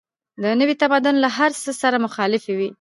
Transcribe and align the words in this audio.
د 0.41 0.43
نوي 0.59 0.75
تمدن 0.83 1.15
له 1.23 1.29
هر 1.37 1.51
څه 1.63 1.71
سره 1.81 1.97
مخالفې 2.05 2.53
وې. 2.57 2.69